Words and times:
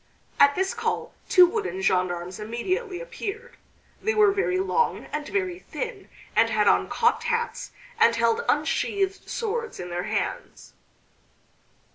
At 0.39 0.55
this 0.55 0.73
call 0.73 1.13
two 1.29 1.45
wooden 1.45 1.79
gendarmes 1.79 2.39
immediately 2.39 2.99
appeared. 2.99 3.55
They 4.01 4.15
were 4.15 4.31
very 4.31 4.57
long 4.59 5.05
and 5.13 5.27
very 5.27 5.59
thin 5.59 6.09
and 6.35 6.49
had 6.49 6.67
on 6.67 6.89
cocked 6.89 7.25
hats, 7.25 7.69
and 7.99 8.15
held 8.15 8.43
unsheathed 8.49 9.29
swords 9.29 9.79
in 9.79 9.89
their 9.91 10.05
hands. 10.09 10.73